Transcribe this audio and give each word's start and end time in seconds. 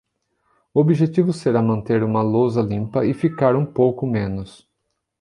O 0.73 0.79
objetivo 0.81 1.31
será 1.31 1.61
manter 1.61 2.01
uma 2.01 2.23
lousa 2.23 2.59
limpa 2.59 3.05
e 3.05 3.13
ficar 3.13 3.55
um 3.55 3.67
pouco 3.67 4.07
menos. 4.07 4.67